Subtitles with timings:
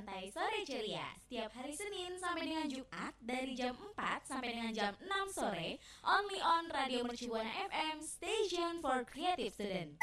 [0.00, 4.96] Santai Sore Ceria Setiap hari Senin sampai dengan Jumat Dari jam 4 sampai dengan jam
[4.96, 10.00] 6 sore Only on Radio Mercubuana FM Station for Creative Student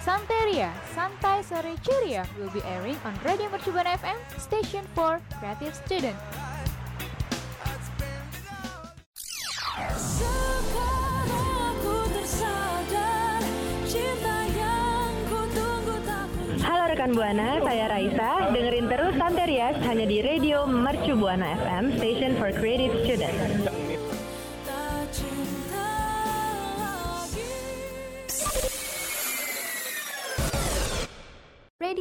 [0.00, 6.16] Santeria, Santai Sore Ceria will be airing on Radio Mercubuana FM, station for creative student.
[17.02, 18.54] Rekan Buana, saya Raisa.
[18.54, 23.91] Dengerin terus Santerias hanya di Radio Mercu Buana FM, Station for Creative Students.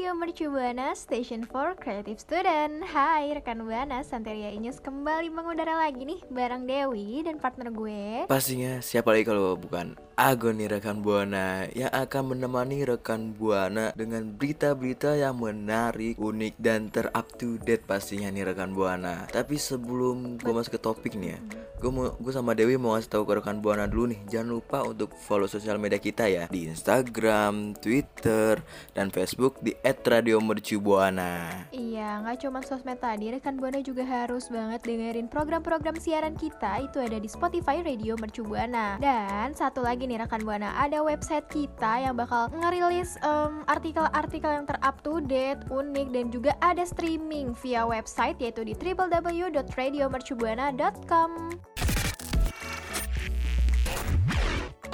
[0.01, 2.81] Radio Mercu Buana, station for creative student.
[2.89, 8.25] Hai rekan Buana, Santeria Inyus kembali mengudara lagi nih bareng Dewi dan partner gue.
[8.25, 14.37] Pastinya siapa lagi kalau bukan Agon nih rekan Buana yang akan menemani rekan Buana dengan
[14.37, 19.25] berita-berita yang menarik, unik dan ter up to date pastinya nih rekan Buana.
[19.29, 21.39] Tapi sebelum gue masuk ke topik nih ya,
[21.81, 24.21] gue mau gue sama Dewi mau ngasih tahu ke rekan Buana dulu nih.
[24.29, 28.61] Jangan lupa untuk follow sosial media kita ya di Instagram, Twitter,
[28.93, 31.67] dan Facebook di @radiomercubuana.
[31.75, 37.03] Iya, nggak cuma sosmed tadi, rekan Buana juga harus banget dengerin program-program siaran kita itu
[37.03, 38.95] ada di Spotify Radio Mercu Buana.
[39.03, 44.67] Dan satu lagi nih rekan Buana, ada website kita yang bakal ngerilis em, artikel-artikel yang
[44.69, 51.31] ter-up to date, unik dan juga ada streaming via website yaitu di www.radiomercubuana.com.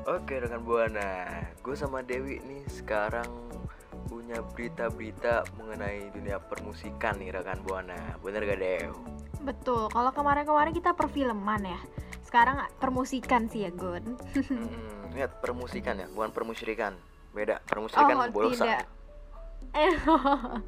[0.07, 3.27] Oke rekan Buana, gue sama Dewi nih sekarang
[4.07, 8.15] punya berita-berita mengenai dunia permusikan nih rekan Buana.
[8.23, 8.95] Bener gak Dew?
[9.43, 11.79] Betul, kalau kemarin-kemarin kita perfilman ya.
[12.23, 14.15] Sekarang permusikan sih ya, Gun.
[14.35, 16.95] Hmm, lihat permusikan ya, bukan permusyrikan.
[17.35, 18.87] Beda, permusyrikan Oh, bolos tidak.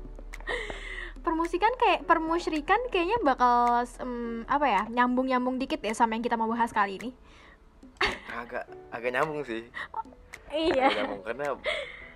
[1.19, 6.47] Permusikan kayak permusyrikan kayaknya bakal em, apa ya nyambung-nyambung dikit ya sama yang kita mau
[6.47, 7.09] bahas kali ini.
[8.31, 9.67] Agak agak nyambung sih.
[10.47, 10.88] Iya.
[10.88, 11.45] Agak nyambung karena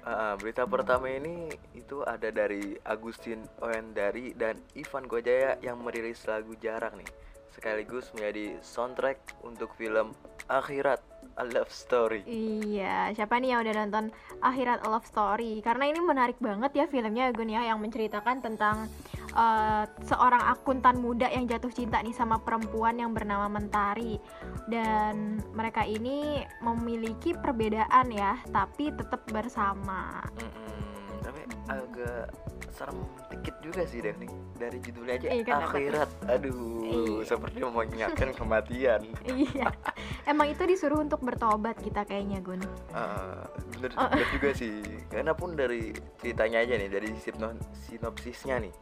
[0.06, 6.54] uh, berita pertama ini itu ada dari Agustin Oendari dan Ivan Gojaya yang merilis lagu
[6.60, 7.10] Jarak nih.
[7.54, 10.18] Sekaligus menjadi soundtrack untuk film
[10.50, 11.00] Akhirat
[11.38, 12.26] A Love Story.
[12.26, 14.06] Iya, siapa nih yang udah nonton
[14.42, 15.62] Akhirat A Love Story?
[15.62, 18.90] Karena ini menarik banget ya filmnya Gun ya yang menceritakan tentang
[19.34, 24.18] eh, seorang akuntan muda yang jatuh cinta nih sama perempuan yang bernama Mentari
[24.66, 30.22] dan mereka ini memiliki perbedaan ya, tapi tetap bersama.
[30.36, 30.82] Mm-mm,
[31.20, 32.30] tapi agak
[32.70, 32.98] serem
[33.30, 35.62] dikit juga sih Dev nih dari judulnya aja Iya, tuh?
[35.64, 37.22] akhirat aduh Iya.
[37.24, 39.70] seperti mengingatkan kematian iya,
[40.24, 42.66] emang itu disuruh untuk bertobat kita kayaknya Gun.
[42.90, 44.10] Ah, bener, Oh.
[44.10, 48.74] bener juga sih karena pun dari ceritanya aja nih dari sinop- sinopsisnya nih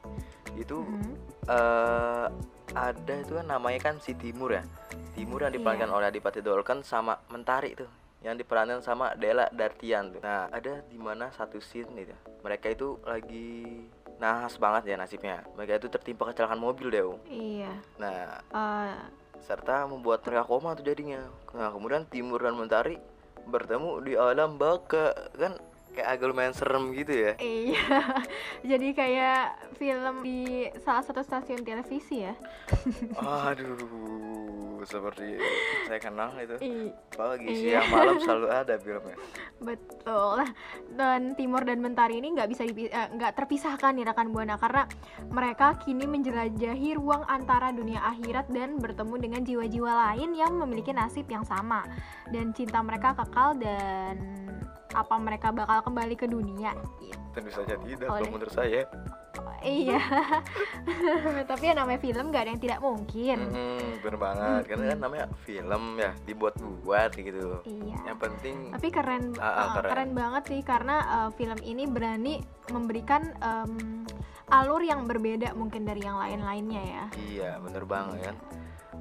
[0.55, 1.13] itu Mhm.
[1.47, 2.27] eh
[2.71, 4.63] ada itu kan namanya kan si Timur ya
[5.11, 5.95] Timur yang diperankan Iya.
[5.95, 7.89] oleh Adipati Dolken sama Mentari tuh
[8.21, 10.21] yang diperankan sama Dela Dartian tuh.
[10.21, 13.81] Nah ada di mana satu scene nih mereka itu lagi
[14.21, 17.73] nahas banget ya nasibnya mereka itu tertimpa kecelakaan mobil deh Iya.
[17.97, 18.93] nah eh,
[19.41, 23.01] serta membuat mereka koma tuh jadinya nah kemudian Timur dan Mentari
[23.41, 25.57] bertemu di alam baka kan
[25.91, 27.99] kayak agak lumayan serem gitu ya Iya,
[28.75, 29.43] jadi kayak
[29.75, 32.33] film di salah satu stasiun televisi ya.
[33.51, 35.37] aduh seperti
[35.85, 36.57] saya kenal itu
[37.13, 37.85] pagi Iya.
[37.85, 39.17] siang malam selalu ada filmnya
[39.67, 40.41] betul.
[40.41, 40.49] Nah,
[40.89, 44.89] Dan Timur dan Mentari ini nggak bisa eh, nggak terpisahkan nih rekan buana karena
[45.29, 51.29] mereka kini menjelajahi ruang antara dunia akhirat dan bertemu dengan jiwa-jiwa lain yang memiliki nasib
[51.29, 51.85] yang sama
[52.33, 54.17] dan cinta mereka kekal dan
[54.91, 57.17] apa mereka bakal kembali ke dunia gitu.
[57.31, 58.83] tentu saja tidak Oleh- kalau menurut saya
[59.61, 60.01] Iya.
[61.45, 63.37] Tapi ya namanya film nggak ada yang tidak mungkin.
[63.45, 67.97] Mm-mm, bener banget karena kan namanya film ya dibuat-buat gitu Iya.
[68.03, 69.89] yang penting Tapi keren, Ah, ah, uh, keren.
[69.93, 70.09] keren.
[70.11, 74.01] banget sih karena uh, film ini berani memberikan um,
[74.49, 77.03] alur yang berbeda mungkin dari yang lain-lainnya ya.
[77.23, 78.33] iya bener banget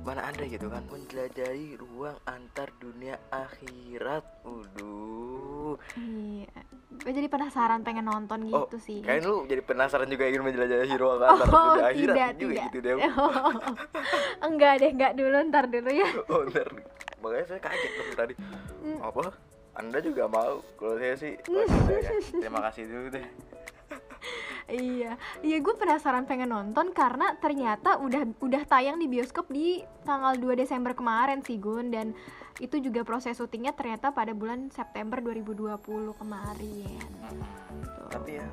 [0.00, 4.25] mana ada gitu kan menjelajahi ruang antar dunia akhirat
[5.94, 6.49] Iya.
[6.90, 8.99] Gue jadi penasaran pengen nonton Oh, gitu sih.
[9.00, 12.64] Kayak lu jadi penasaran juga ingin menjelajahi ruang antar Oh, dunia akhirat tidak, juga tidak.
[12.67, 12.94] gitu deh
[14.43, 16.08] enggak deh, enggak dulu, ntar dulu ya.
[16.32, 16.69] Oh ntar
[17.20, 18.34] Makanya saya kaget dong tadi
[18.81, 18.96] Mm.
[19.05, 19.28] Apa?
[19.76, 20.64] Anda juga mau?
[20.81, 22.11] Kalau saya sih oh, ya.
[22.32, 23.26] Terima kasih dulu deh
[24.70, 30.38] Iya, iya gue penasaran pengen nonton karena ternyata udah udah tayang di bioskop di tanggal
[30.38, 32.14] 2 Desember kemarin sih Gun dan
[32.62, 35.75] itu juga proses syutingnya ternyata pada bulan September 2020
[36.14, 37.02] kemarin.
[37.82, 38.08] Tuh.
[38.14, 38.46] Tapi ya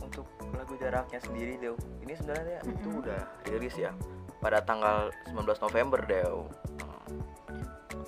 [0.00, 0.24] untuk
[0.56, 3.02] lagu jaraknya sendiri Dew ini sebenarnya itu Mm-mm.
[3.04, 3.92] udah rilis ya
[4.40, 6.48] pada tanggal 19 November Dew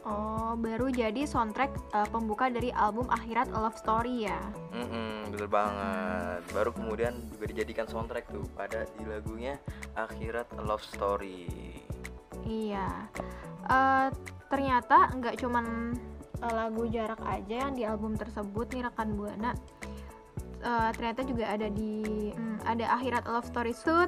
[0.02, 4.40] Oh, baru jadi soundtrack eh, pembuka dari album Akhirat A Love Story ya.
[4.75, 9.62] Mm-mm, betul banget baru kemudian juga dijadikan soundtrack tuh pada di lagunya
[9.94, 11.46] Akhirat A Love Story
[12.43, 12.88] Iya.
[13.70, 14.08] Eh,
[14.50, 15.94] ternyata nggak cuman
[16.43, 19.54] eh, lagu jarak aja yang di album tersebut nih rekan buana.
[20.62, 24.06] Eh, ternyata juga ada di hmm, ada akhirat love story suit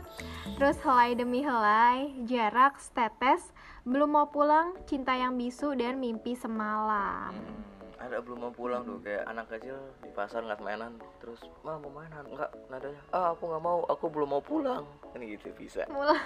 [0.54, 3.50] terus helai demi helai jarak tetes
[3.82, 7.34] belum mau pulang cinta yang bisu dan mimpi semalam.
[7.34, 11.74] Hmm, ada belum mau pulang tuh kayak anak kecil di pasar nggak mainan terus mah
[11.82, 12.22] mau mainan?
[12.22, 14.86] Nggak nadanya ah aku nggak mau aku belum mau pulang.
[15.18, 15.90] Ini gitu bisa.
[15.90, 16.22] Mulai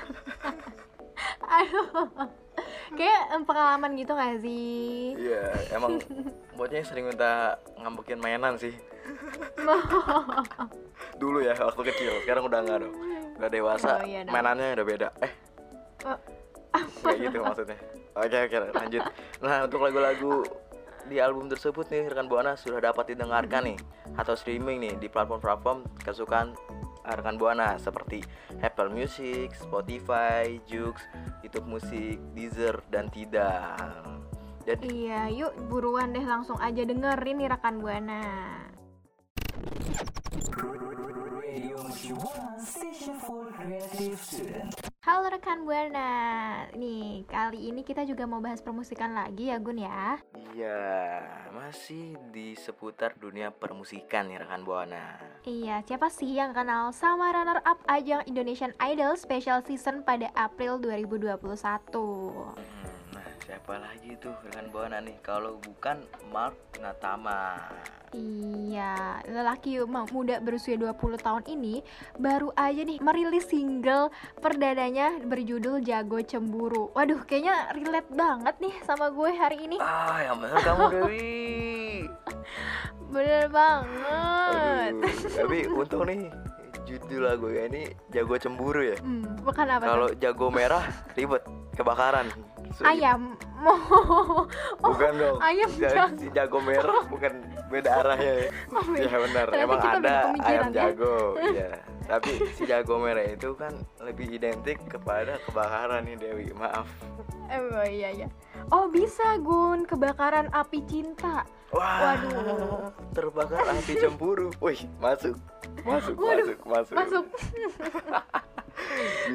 [1.40, 2.08] aduh.
[2.90, 5.14] Kayak pengalaman gitu gak sih?
[5.14, 6.02] Iya emang
[6.54, 8.74] buatnya sering minta ngambekin mainan sih.
[11.20, 12.12] Dulu ya waktu kecil.
[12.26, 12.94] Sekarang udah nggak dong.
[13.38, 14.34] Udah dewasa Oh, iya dong.
[14.34, 15.08] mainannya udah beda.
[15.22, 15.32] Eh.
[16.06, 16.18] Oh,
[17.02, 17.78] kayak gitu maksudnya.
[18.18, 19.02] Oke oke lanjut.
[19.42, 20.32] Nah untuk lagu-lagu
[21.08, 23.78] di album tersebut nih rekan buana sudah dapat didengarkan nih
[24.18, 26.52] atau streaming nih di platform-platform kesukaan
[27.16, 28.20] rekan buana seperti
[28.60, 31.00] Apple Music, Spotify, Joox,
[31.40, 33.78] YouTube Musik, Deezer dan tidak.
[34.68, 38.20] Jadi Iya, yuk buruan deh langsung aja dengerin nih rekan buana.
[45.04, 46.10] Halo rekan buana,
[46.76, 46.87] nih
[47.48, 50.20] kali ini kita juga mau bahas permusikan lagi ya Gun ya.
[50.52, 50.84] Iya,
[51.56, 55.16] masih di seputar dunia permusikan nih rekan buana.
[55.48, 60.76] Iya, siapa sih yang kenal sama runner up ajang Indonesian Idol Special Season pada April
[60.76, 62.77] 2021?
[63.48, 66.52] Siapa lagi tuh rekan buana nih kalau bukan Mark
[66.84, 67.56] Natama.
[68.12, 71.80] Iya, lelaki muda berusia 20 tahun ini
[72.20, 74.12] baru aja nih merilis single
[74.44, 76.92] perdananya berjudul Jago Cemburu.
[76.92, 79.80] Waduh, kayaknya relate banget nih sama gue hari ini.
[79.80, 82.04] Ah, yang bener kamu Dewi.
[83.08, 84.92] Bener banget.
[84.92, 86.28] Aduh, tapi untung nih
[86.84, 88.96] judul lagunya ini jago cemburu ya.
[89.00, 90.84] Hmm, bukan apa Kalau jago merah
[91.16, 91.40] ribet
[91.80, 92.28] kebakaran.
[92.74, 93.34] So, Ayam.
[93.58, 94.46] Oh,
[94.94, 95.38] Bukan dong.
[95.42, 96.14] ayam Ja- jago.
[96.14, 97.32] Si jago merah bukan
[97.66, 98.48] beda arahnya ya.
[98.76, 99.02] Oh, beda.
[99.02, 99.46] Iya benar.
[99.48, 100.74] Ternyata Emang kita beda ada ayam ya.
[100.78, 101.16] jago.
[101.50, 101.70] Iya.
[102.08, 106.46] Tapi si jago merah itu kan lebih identik kepada kebakaran nih Dewi.
[106.54, 106.86] Maaf.
[107.50, 108.28] Oh, iya iya.
[108.70, 111.42] Oh, bisa Gun, kebakaran api cinta.
[111.68, 112.88] Wah, Waduh.
[113.12, 114.48] terbakar api cemburu.
[114.56, 115.36] Wih, masuk.
[115.82, 116.94] Masuk, Waduh, masuk, masuk.
[116.96, 117.24] Masuk.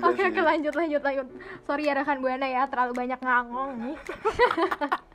[0.04, 1.28] Oke oke lanjut lanjut lanjut.
[1.68, 3.98] Sorry ya rekan buana ya terlalu banyak ngangong nih.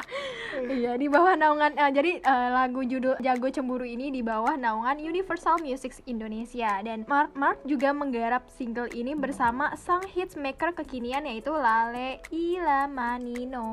[0.59, 4.99] Iya di bawah naungan eh, jadi eh, lagu judul Jago Cemburu ini di bawah naungan
[4.99, 11.53] Universal Music Indonesia dan Mark Mark juga menggarap single ini bersama sang hitsmaker kekinian yaitu
[11.53, 13.69] Lale Ilamanino.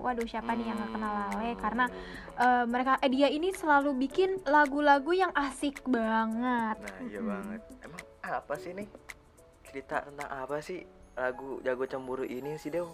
[0.00, 1.84] Waduh siapa nih yang gak kenal Lale karena
[2.38, 6.78] eh, mereka eh, dia ini selalu bikin lagu-lagu yang asik banget.
[6.80, 7.60] Nah, iya banget.
[7.84, 8.88] Emang apa sih nih?
[9.72, 10.84] Cerita tentang apa sih
[11.16, 12.92] lagu Jago Cemburu ini sih, Dew?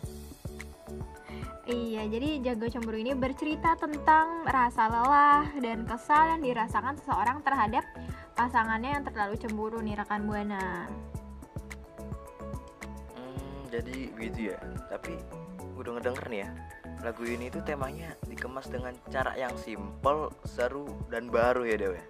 [1.66, 7.82] Iya, jadi Jago Cemburu ini bercerita tentang rasa lelah dan kesal yang dirasakan seseorang terhadap
[8.38, 10.86] pasangannya yang terlalu cemburu nih rekan Buana.
[13.10, 14.58] Hmm, jadi gitu ya.
[14.86, 15.18] Tapi
[15.74, 16.50] udah ngedenger nih ya.
[17.02, 22.04] Lagu ini tuh temanya dikemas dengan cara yang simple, seru dan baru ya, Dew ya.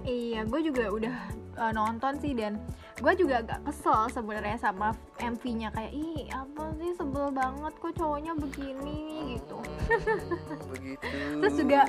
[0.00, 1.16] Iya, gue juga udah
[1.60, 2.56] uh, nonton sih dan
[3.00, 8.36] gue juga agak kesel sebenarnya sama MV-nya kayak ih apa sih sebel banget kok cowoknya
[8.36, 9.56] begini gitu.
[9.56, 11.06] Hmm, begitu.
[11.40, 11.82] Terus juga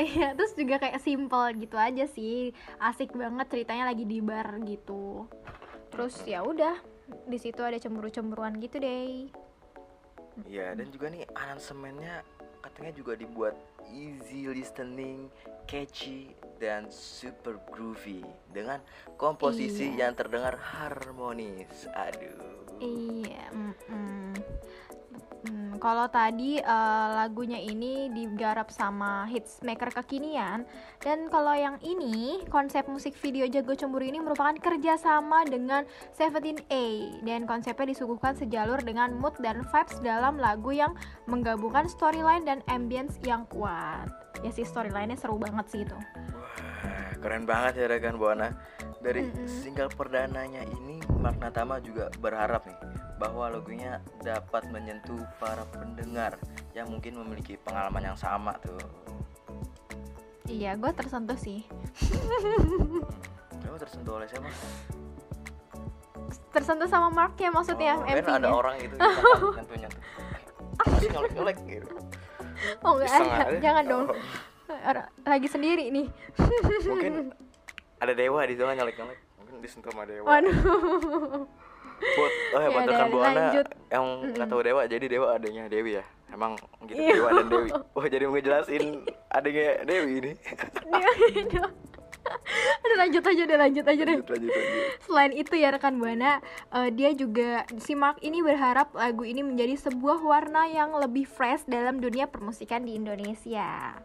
[0.00, 2.56] Iya, terus juga kayak simple gitu aja sih.
[2.80, 5.28] Asik banget ceritanya lagi di bar gitu.
[5.92, 6.78] Terus ya udah,
[7.26, 9.28] di situ ada cemburu-cemburuan gitu deh.
[10.46, 12.22] Iya, dan juga nih aransemennya
[12.60, 13.56] katanya juga dibuat
[13.90, 15.32] easy listening,
[15.66, 18.78] catchy, dan super groovy dengan
[19.16, 20.06] komposisi Iya.
[20.08, 21.88] yang terdengar harmonis.
[21.96, 22.78] Aduh.
[22.80, 23.76] Iya, mm-mm.
[23.88, 24.32] Hmm,
[25.80, 30.68] kalau tadi eh, lagunya ini digarap sama hitsmaker kekinian
[31.00, 37.48] dan kalau yang ini konsep musik video Jago Cemburu ini merupakan kerjasama dengan 17A dan
[37.48, 40.92] konsepnya disuguhkan sejalur dengan mood dan vibes dalam lagu yang
[41.24, 44.06] menggabungkan storyline dan ambience yang kuat.
[44.44, 45.96] Ya sih storyline-nya seru banget sih itu.
[45.96, 48.52] Wah, keren banget ya rekan Buana.
[49.00, 49.48] Dari Mm-mm.
[49.48, 52.89] single perdananya ini, Mark Natama juga berharap nih
[53.20, 56.40] bahwa lagunya dapat menyentuh para pendengar
[56.72, 58.80] yang mungkin memiliki pengalaman yang sama tuh.
[60.48, 61.68] Iya, gue tersentuh sih.
[63.68, 64.48] Emang tersentuh oleh siapa?
[66.50, 70.02] tersentuh sama Mark ya maksudnya oh, MV-nya ada orang itu nyentuh nyentuh.
[70.90, 71.88] Masih nyolek nyolek gitu.
[72.82, 73.10] Oh enggak.
[73.10, 74.04] Ada jangan dong.
[74.10, 74.94] Oh,
[75.26, 76.06] lagi sendiri nih.
[76.90, 77.34] Mungkin
[78.02, 80.26] ada dewa di sana nyolek nyolek mungkin disentuh sama dewa.
[80.26, 80.54] Waduh
[82.00, 83.44] buat oh ya Ya buana
[83.92, 84.04] yang
[84.34, 86.04] nggak tahu dewa jadi dewa adanya dewi ya.
[86.30, 86.54] Emang
[86.86, 87.14] gitu Iya.
[87.20, 87.70] dewa dan dewi.
[87.98, 88.84] Oh jadi mau ngejelasin
[89.28, 90.32] adanya dewi ini.
[92.80, 94.16] Aduh lanjut aja deh lanjut aja deh.
[94.20, 94.84] Lanjut lanjut lanjut.
[95.02, 96.38] Selain itu ya rekan Buana,
[96.70, 101.64] eh, dia juga si Mark ini berharap lagu ini menjadi sebuah warna yang lebih fresh
[101.64, 103.96] dalam dunia permusikan di Indonesia.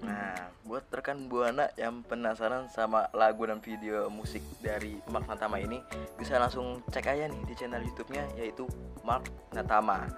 [0.00, 5.80] Nah, buat rekan Buana yang penasaran sama lagu dan video musik dari Mark Natama ini,
[6.16, 8.64] bisa langsung cek aja nih di channel YouTube-nya yaitu
[9.04, 10.08] Mark Natama.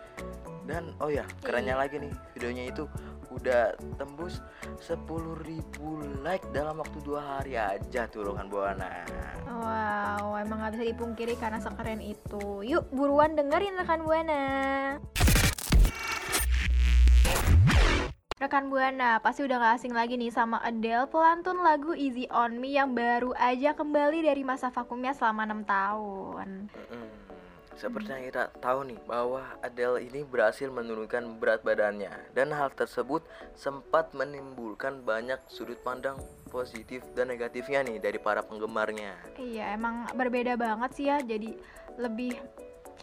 [0.62, 2.86] Dan oh ya, kerennya lagi nih, videonya itu
[3.32, 4.44] udah tembus
[4.84, 5.00] 10.000
[6.20, 9.08] like dalam waktu dua hari aja tuh rekan Buana.
[9.48, 12.60] Wow, emang gak bisa dipungkiri karena sekeren itu.
[12.62, 14.42] Yuk buruan dengerin rekan Buana.
[18.52, 22.76] Rekan Buana, pasti udah gak asing lagi nih sama Adele pelantun lagu Easy On Me
[22.76, 26.48] yang baru aja kembali dari masa vakumnya selama 6 tahun.
[27.80, 33.24] Kita tahu nih bahwa Adele ini berhasil menurunkan berat badannya dan hal tersebut
[33.56, 36.20] sempat menimbulkan banyak sudut pandang
[36.52, 39.16] positif dan negatifnya nih dari para penggemarnya.
[39.40, 41.24] Iya, emang berbeda banget sih ya.
[41.24, 41.56] Jadi
[41.96, 42.36] lebih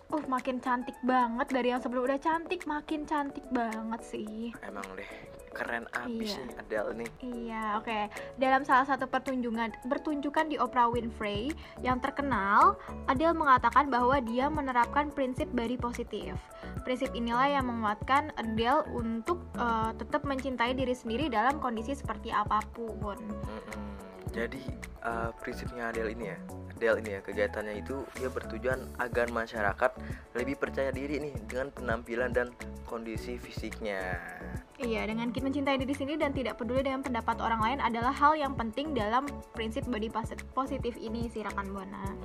[0.09, 4.55] uh makin cantik banget dari yang sebelum udah cantik makin cantik banget sih.
[4.63, 5.07] Emang deh
[5.49, 6.45] keren abis Iya.
[6.45, 7.09] nih Adele nih.
[7.25, 7.99] Iya, oke.
[8.37, 11.51] Dalam salah satu pertunjukan bertunjukan di Oprah Winfrey
[11.81, 12.77] yang terkenal,
[13.09, 16.37] Adele mengatakan bahwa dia menerapkan prinsip body positif.
[16.85, 22.61] Prinsip inilah yang menguatkan Adele untuk eh, tetap mencintai diri sendiri dalam kondisi seperti apa
[22.71, 23.17] pun.
[23.19, 23.79] Mm-mm.
[24.29, 24.61] Jadi
[25.01, 26.37] uh, prinsipnya Adele ini ya,
[26.79, 29.91] Adele ini ya kegiatannya itu dia bertujuan agar masyarakat
[30.39, 32.55] lebih percaya diri nih dengan penampilan dan
[32.87, 34.15] kondisi fisiknya.
[34.79, 38.39] Iya, dengan kita mencintai diri sendiri dan tidak peduli dengan pendapat orang lain adalah hal
[38.39, 42.15] yang penting dalam prinsip body posi- positif ini sih rekan Buana.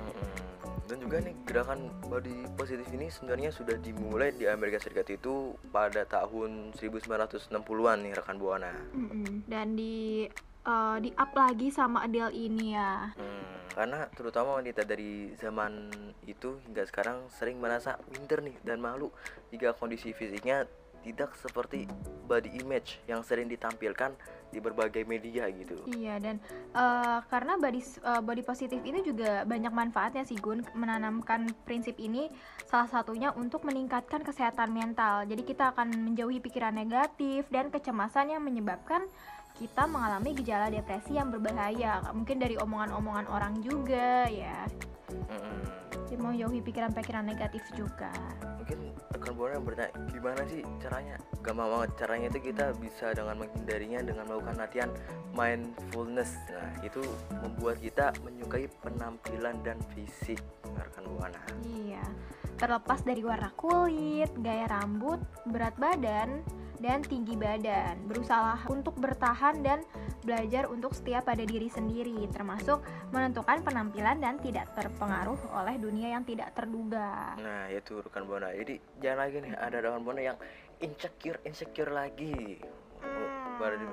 [0.87, 6.07] Dan juga nih gerakan body positif ini sebenarnya sudah dimulai di Amerika Serikat itu pada
[6.07, 8.71] tahun 1960-an nih rekan Buana.
[8.95, 9.43] Mm-mm.
[9.51, 10.23] Dan di
[10.65, 13.13] eh, di up lagi sama Adele ini ya.
[13.13, 15.93] Hmm, karena terutama wanita dari zaman
[16.25, 19.13] itu hingga sekarang sering merasa minder nih dan malu
[19.53, 20.65] jika kondisi fisiknya
[21.05, 21.85] tidak seperti
[22.25, 24.17] body image yang sering ditampilkan
[24.49, 25.77] di berbagai media gitu.
[25.85, 26.41] Iya dan
[26.73, 32.33] eh, karena body eh, body positif ini juga banyak manfaatnya sih Gun menanamkan prinsip ini
[32.65, 35.29] salah satunya untuk meningkatkan kesehatan mental.
[35.29, 39.05] Jadi kita akan menjauhi pikiran negatif dan kecemasan yang menyebabkan
[39.55, 42.03] kita mengalami gejala depresi yang berbahaya.
[42.11, 44.67] Mungkin dari omongan-omongan orang juga ya.
[46.05, 48.13] Jadi mau jauhi pikiran-pikiran negatif juga.
[48.61, 51.15] Mungkin rekan buana bertanya gimana sih caranya?
[51.41, 54.89] Gampang banget caranya itu kita bisa dengan menghindarinya dengan melakukan latihan
[55.33, 56.35] mindfulness.
[56.51, 57.01] Nah itu
[57.41, 60.39] membuat kita menyukai penampilan dan fisik
[60.77, 61.41] rekan buana.
[61.65, 62.05] Iya,
[62.55, 65.19] terlepas dari warna kulit, gaya rambut,
[65.49, 66.45] berat badan,
[66.79, 69.83] dan tinggi badan, berusaha untuk bertahan dan
[70.25, 72.81] belajar untuk setia pada diri sendiri, termasuk
[73.13, 77.37] menentukan penampilan dan tidak terpengaruh oleh dunia yang tidak terduga.
[77.37, 78.51] Nah itu rekan buana.
[78.51, 80.37] Jadi jangan lagi nih ada rekan buana yang
[80.81, 82.59] insecure insecure lagi.
[83.55, 83.85] Baru di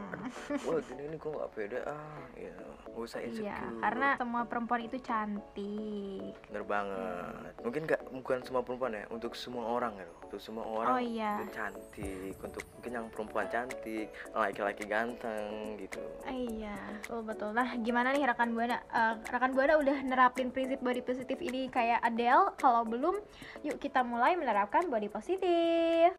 [0.62, 1.98] wah gini ini kok nggak pede ah
[2.32, 6.34] gitu nggak usah insecure Iya, karena semua perempuan itu cantik.
[6.46, 10.92] bener banget mungkin nggak bukan semua perempuan ya untuk semua orang gitu untuk semua orang
[10.92, 11.38] Oh, iya.
[11.38, 15.44] itu cantik untuk mungkin yang perempuan cantik laki-laki ganteng
[15.76, 17.50] gitu Ah, Iya, betul betul.
[17.52, 18.78] Nah, gimana nih rekan buana?
[18.84, 22.52] Eh, rekan buana udah nerapin prinsip body positif ini kayak Adele?
[22.56, 23.16] Kalau belum,
[23.62, 26.12] yuk kita mulai menerapkan body positif.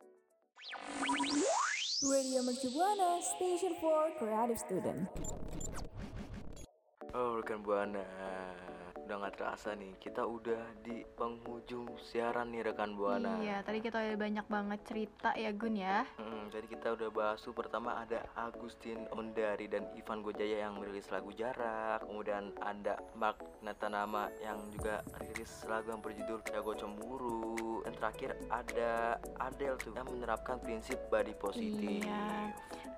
[2.04, 5.08] Radio Mercu Buana, Station for Creative Student.
[7.14, 8.02] oh rekan buana
[9.04, 14.00] udah nggak terasa nih kita udah di penghujung siaran nih rekan buana Iya, tadi kita
[14.00, 16.08] udah banyak banget cerita ya Gun ya.
[16.16, 21.12] Hmm, tadi kita udah bahas tuh pertama ada Agustin Ondari dan Ivan Gojaya yang merilis
[21.12, 27.53] lagu Jarak Kemudian ada Mark Natanama yang juga rilis lagu yang berjudul Jago Cemburu
[28.04, 32.52] terakhir ada Adele tuh yang menerapkan prinsip body positif Iya.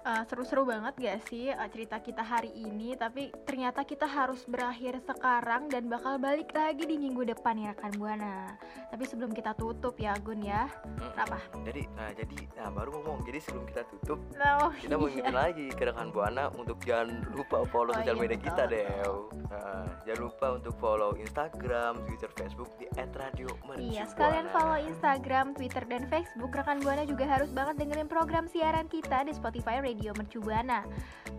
[0.05, 5.01] Uh, seru-seru banget gak sih uh, cerita kita hari ini tapi ternyata kita harus berakhir
[5.01, 8.53] sekarang dan bakal balik lagi di minggu depan ya rekan buana
[8.93, 13.25] tapi sebelum kita tutup ya Gun ya Mm, apa Jadi, nah jadi, nah baru ngomong.
[13.25, 15.13] Jadi sebelum kita tutup, oh, kita mau iya.
[15.17, 18.63] ingetin lagi ke rekan buana untuk jangan lupa follow Oh, sosial iya, media betul, kita
[18.67, 18.85] deh.
[19.45, 23.79] Nah, jangan lupa untuk follow Instagram, Twitter, Facebook di @radiomercubuana.
[23.79, 26.51] Iya, sekalian follow Instagram, Twitter, dan Facebook.
[26.51, 30.83] Rekan Buana juga harus banget dengerin program siaran kita di Spotify Radio Mercu Buana.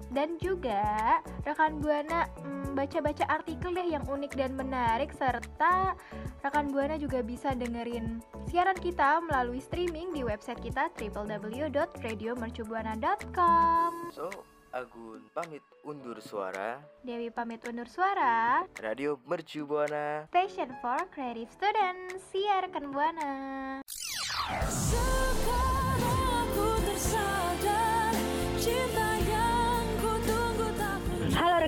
[0.09, 5.99] Dan juga rekan Buana mm, baca-baca artikel deh yang unik dan menarik serta
[6.41, 13.93] rekan Buana juga bisa dengerin siaran kita melalui streaming di website kita www.radiomercubuana.com.
[14.15, 14.31] So,
[14.77, 16.77] Agun pamit undur suara.
[17.01, 18.61] Dewi pamit undur suara.
[18.85, 20.29] Radio Mercu Buana.
[20.29, 22.21] Station for Creative Students.
[22.29, 23.81] See rekan Buana.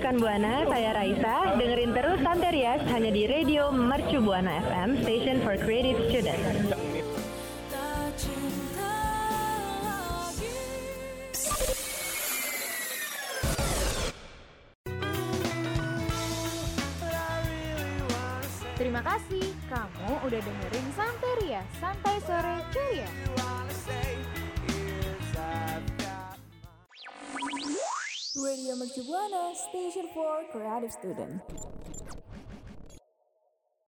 [0.09, 1.35] Rekan Buana, saya Raisa.
[1.53, 6.73] Dengerin terus Santerias hanya di Radio Mercu Buana FM, Station for Creative Students.
[18.81, 23.09] Terima kasih kamu udah dengerin Santeria, Santai Sore Ceria.
[28.41, 31.41] Radio Mercu Buana, Station for Creative Student.